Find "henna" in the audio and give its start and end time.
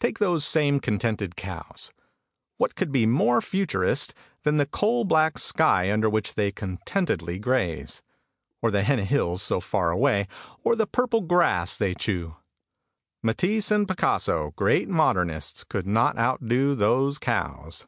8.82-9.04